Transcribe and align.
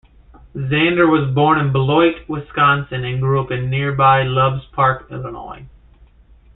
Zander 0.55 1.05
was 1.07 1.31
born 1.35 1.59
in 1.59 1.71
Beloit, 1.71 2.27
Wisconsin, 2.27 3.05
and 3.05 3.21
grew 3.21 3.39
up 3.39 3.51
in 3.51 3.69
nearby 3.69 4.23
Loves 4.23 4.65
Park, 4.73 5.05
Illinois. 5.11 5.67